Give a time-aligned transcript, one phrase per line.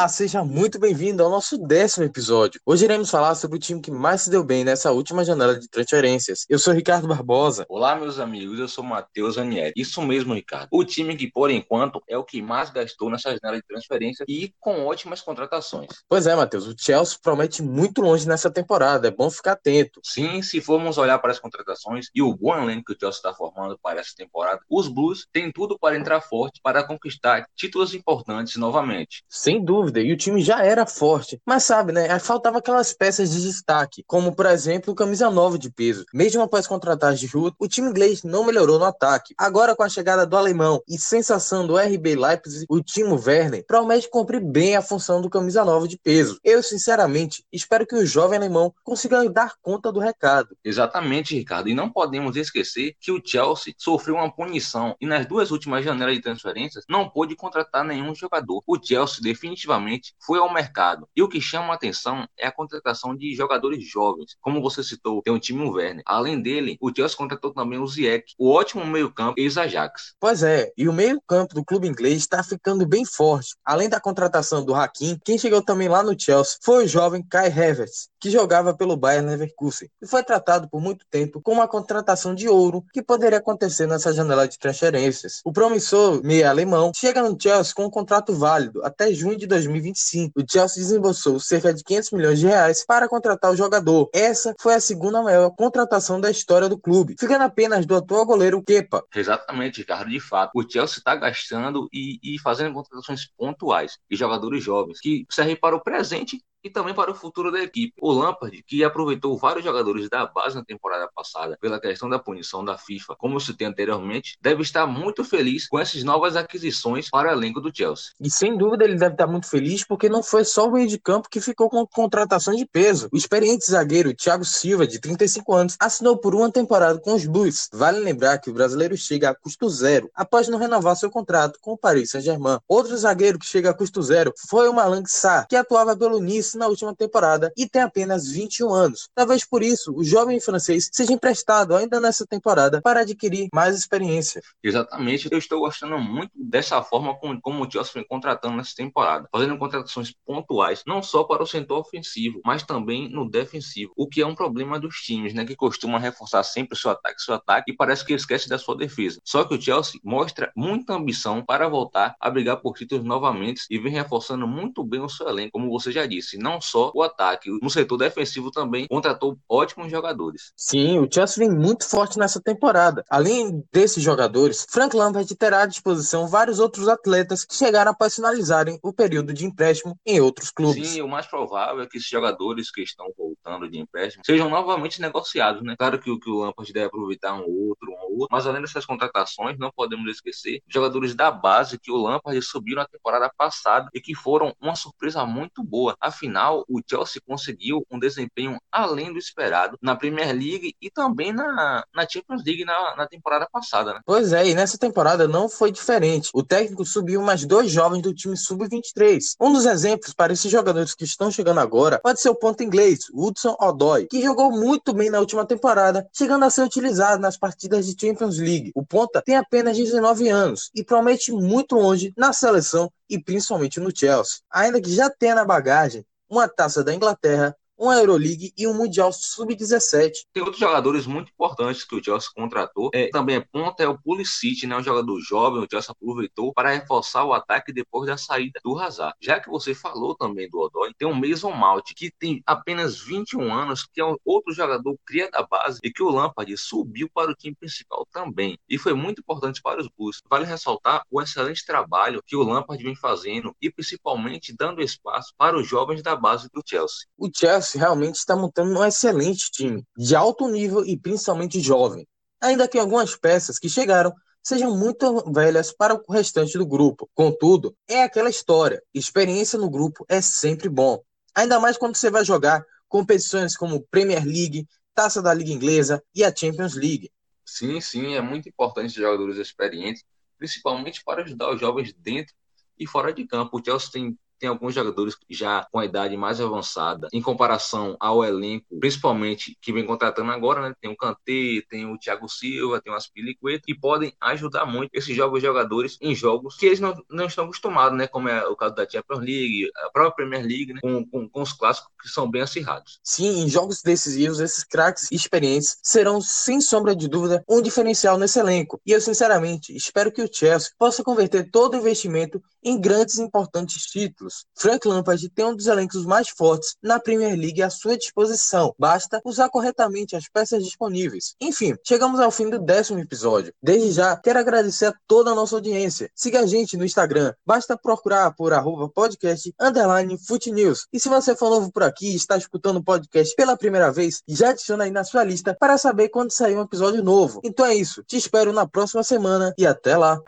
[0.00, 2.58] Olá, seja muito bem-vindo ao nosso décimo episódio.
[2.64, 5.68] Hoje iremos falar sobre o time que mais se deu bem nessa última janela de
[5.68, 6.46] transferências.
[6.48, 7.66] Eu sou Ricardo Barbosa.
[7.68, 9.74] Olá, meus amigos, eu sou Matheus Anieri.
[9.76, 10.68] Isso mesmo, Ricardo.
[10.72, 14.54] O time que, por enquanto, é o que mais gastou nessa janela de transferências e
[14.58, 15.90] com ótimas contratações.
[16.08, 20.00] Pois é, Matheus, o Chelsea promete muito longe nessa temporada, é bom ficar atento.
[20.02, 23.34] Sim, se formos olhar para as contratações e o bom elenco que o Chelsea está
[23.34, 28.56] formando para essa temporada, os Blues têm tudo para entrar forte para conquistar títulos importantes
[28.56, 29.22] novamente.
[29.28, 31.40] Sem dúvida, e o time já era forte.
[31.44, 32.18] Mas sabe, né?
[32.18, 36.04] Faltava aquelas peças de destaque, como por exemplo camisa 9 de peso.
[36.12, 39.34] Mesmo após contratar Giroud, o time inglês não melhorou no ataque.
[39.36, 44.08] Agora com a chegada do alemão e sensação do RB Leipzig, o Timo Werner promete
[44.08, 46.38] cumprir bem a função do camisa 9 de peso.
[46.44, 50.56] Eu, sinceramente, espero que o jovem alemão consiga dar conta do recado.
[50.64, 51.68] Exatamente, Ricardo.
[51.68, 56.14] E não podemos esquecer que o Chelsea sofreu uma punição e nas duas últimas janelas
[56.14, 58.62] de transferências não pôde contratar nenhum jogador.
[58.66, 59.79] O Chelsea definitivamente
[60.18, 61.08] foi ao mercado.
[61.14, 64.36] E o que chama a atenção é a contratação de jogadores jovens.
[64.40, 66.02] Como você citou, tem o time Werner.
[66.06, 70.14] Além dele, o Chelsea contratou também o Ziyech, o ótimo meio-campo ex-Ajax.
[70.20, 73.54] Pois é, e o meio-campo do clube inglês está ficando bem forte.
[73.64, 77.48] Além da contratação do Hakim, quem chegou também lá no Chelsea foi o jovem Kai
[77.48, 82.34] Havertz, que jogava pelo Bayern Leverkusen e foi tratado por muito tempo como uma contratação
[82.34, 85.40] de ouro que poderia acontecer nessa janela de transferências.
[85.44, 89.69] O promissor meia alemão chega no Chelsea com um contrato válido até junho de 2020
[89.70, 94.10] 2025, o Chelsea desembolsou cerca de 500 milhões de reais para contratar o jogador.
[94.12, 98.62] Essa foi a segunda maior contratação da história do clube, ficando apenas do atual goleiro
[98.62, 99.04] Kepa.
[99.14, 100.10] Exatamente, Ricardo.
[100.10, 105.24] De fato, o Chelsea está gastando e, e fazendo contratações pontuais e jogadores jovens que
[105.30, 107.94] servem para o presente e também para o futuro da equipe.
[108.00, 112.64] O Lampard, que aproveitou vários jogadores da base na temporada passada pela questão da punição
[112.64, 117.32] da FIFA, como citei anteriormente, deve estar muito feliz com essas novas aquisições para o
[117.32, 118.12] elenco do Chelsea.
[118.20, 120.98] E sem dúvida ele deve estar muito feliz porque não foi só o meio de
[120.98, 123.08] campo que ficou com contratações de peso.
[123.12, 127.68] O experiente zagueiro Thiago Silva, de 35 anos, assinou por uma temporada com os Blues.
[127.72, 131.72] Vale lembrar que o brasileiro chega a custo zero após não renovar seu contrato com
[131.72, 132.58] o Paris Saint-Germain.
[132.68, 136.49] Outro zagueiro que chega a custo zero foi o Malang Sarr, que atuava pelo Nice
[136.56, 139.08] na última temporada e tem apenas 21 anos.
[139.14, 144.42] Talvez por isso o jovem francês seja emprestado ainda nessa temporada para adquirir mais experiência.
[144.62, 149.28] Exatamente, eu estou gostando muito dessa forma como, como o Chelsea vem contratando nessa temporada,
[149.32, 154.22] fazendo contratações pontuais, não só para o setor ofensivo, mas também no defensivo, o que
[154.22, 157.76] é um problema dos times, né, que costumam reforçar sempre seu ataque, seu ataque e
[157.76, 159.20] parece que esquece da sua defesa.
[159.24, 163.78] Só que o Chelsea mostra muita ambição para voltar a brigar por títulos novamente e
[163.78, 167.50] vem reforçando muito bem o seu elenco, como você já disse, não só o ataque,
[167.62, 170.52] no setor defensivo também contratou ótimos jogadores.
[170.56, 173.04] Sim, o Chelsea vem muito forte nessa temporada.
[173.08, 178.78] Além desses jogadores, Frank Lampard terá à disposição vários outros atletas que chegaram após finalizarem
[178.82, 180.88] o período de empréstimo em outros clubes.
[180.88, 185.00] Sim, o mais provável é que esses jogadores que estão voltando de empréstimo sejam novamente
[185.00, 185.74] negociados, né?
[185.78, 187.99] Claro que o que o Lampard deve aproveitar um outro, um
[188.30, 192.86] mas além dessas contratações, não podemos esquecer jogadores da base que o Lampard subiu na
[192.86, 195.96] temporada passada e que foram uma surpresa muito boa.
[196.00, 201.32] Afinal, final, o Chelsea conseguiu um desempenho além do esperado na Premier League e também
[201.32, 203.94] na, na Champions League na, na temporada passada.
[203.94, 204.00] Né?
[204.06, 206.30] Pois é, e nessa temporada não foi diferente.
[206.32, 209.34] O técnico subiu mais dois jovens do time sub-23.
[209.40, 213.06] Um dos exemplos para esses jogadores que estão chegando agora pode ser o ponto inglês,
[213.12, 217.86] Hudson Odoi, que jogou muito bem na última temporada, chegando a ser utilizado nas partidas
[217.86, 218.72] de Champions League.
[218.74, 223.94] O ponta tem apenas 19 anos e promete muito longe na seleção e principalmente no
[223.94, 224.38] Chelsea.
[224.50, 229.10] Ainda que já tenha na bagagem uma taça da Inglaterra uma Euroleague e um Mundial
[229.10, 230.12] Sub-17.
[230.34, 232.90] Tem outros jogadores muito importantes que o Chelsea contratou.
[232.92, 236.72] É, também é ponta, é o Pulisic, né, um jogador jovem, o Chelsea aproveitou para
[236.72, 239.16] reforçar o ataque depois da saída do Hazard.
[239.18, 243.50] Já que você falou também do Odoi, tem o Mason Mount, que tem apenas 21
[243.50, 247.30] anos, que é um outro jogador cria da base e que o Lampard subiu para
[247.30, 248.58] o time principal também.
[248.68, 250.20] E foi muito importante para os Bulls.
[250.28, 255.56] Vale ressaltar o excelente trabalho que o Lampard vem fazendo e principalmente dando espaço para
[255.56, 257.06] os jovens da base do Chelsea.
[257.16, 262.06] O Chelsea realmente está montando um excelente time, de alto nível e principalmente jovem.
[262.40, 264.12] Ainda que algumas peças que chegaram
[264.42, 267.08] sejam muito velhas para o restante do grupo.
[267.14, 271.02] Contudo, é aquela história: experiência no grupo é sempre bom.
[271.34, 276.24] Ainda mais quando você vai jogar competições como Premier League, Taça da Liga Inglesa e
[276.24, 277.10] a Champions League.
[277.44, 280.04] Sim, sim, é muito importante jogadores experientes,
[280.38, 282.34] principalmente para ajudar os jovens dentro
[282.78, 283.58] e fora de campo.
[283.58, 288.24] O Chelsea tem tem alguns jogadores já com a idade mais avançada em comparação ao
[288.24, 290.74] elenco, principalmente que vem contratando agora, né?
[290.80, 295.14] Tem o Kanté, tem o Thiago Silva, tem o Aspilicueta, que podem ajudar muito esses
[295.14, 298.06] jovens jogadores em jogos que eles não, não estão acostumados, né?
[298.06, 300.80] Como é o caso da Champions League, a própria Premier League, né?
[300.80, 302.98] com, com, com os clássicos que são bem acirrados.
[303.02, 308.38] Sim, em jogos decisivos, esses craques experientes serão, sem sombra de dúvida, um diferencial nesse
[308.38, 308.80] elenco.
[308.86, 313.22] E eu, sinceramente, espero que o Chelsea possa converter todo o investimento em grandes e
[313.22, 314.29] importantes títulos.
[314.54, 318.74] Frank Lampard tem um dos elencos mais fortes na Premier League à sua disposição.
[318.78, 321.34] Basta usar corretamente as peças disponíveis.
[321.40, 323.52] Enfim, chegamos ao fim do décimo episódio.
[323.62, 326.10] Desde já, quero agradecer a toda a nossa audiência.
[326.14, 327.32] Siga a gente no Instagram.
[327.44, 330.18] Basta procurar por arroba podcast underline
[330.52, 330.86] News.
[330.92, 334.22] E se você for novo por aqui e está escutando o podcast pela primeira vez,
[334.26, 337.40] já adiciona aí na sua lista para saber quando sair um episódio novo.
[337.44, 338.02] Então é isso.
[338.04, 340.20] Te espero na próxima semana e até lá.